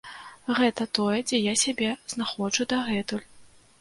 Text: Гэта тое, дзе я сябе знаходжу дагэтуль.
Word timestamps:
Гэта 0.59 0.87
тое, 0.99 1.19
дзе 1.31 1.37
я 1.41 1.53
сябе 1.65 1.89
знаходжу 2.15 2.69
дагэтуль. 2.73 3.25